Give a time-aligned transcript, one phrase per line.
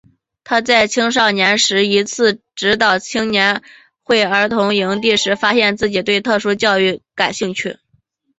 [0.43, 3.61] 他在青少年时一次指导青年
[4.01, 7.77] 会儿童营地时发现自己对特殊教育感兴趣。